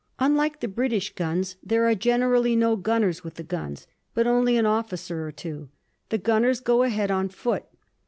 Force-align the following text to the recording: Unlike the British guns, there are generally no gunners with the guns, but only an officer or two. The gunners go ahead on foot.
Unlike 0.17 0.61
the 0.61 0.67
British 0.67 1.13
guns, 1.13 1.57
there 1.61 1.87
are 1.87 1.93
generally 1.93 2.55
no 2.55 2.75
gunners 2.75 3.23
with 3.23 3.35
the 3.35 3.43
guns, 3.43 3.85
but 4.15 4.25
only 4.25 4.57
an 4.57 4.65
officer 4.65 5.27
or 5.27 5.31
two. 5.31 5.69
The 6.09 6.17
gunners 6.17 6.59
go 6.59 6.81
ahead 6.81 7.11
on 7.11 7.29
foot. 7.29 7.65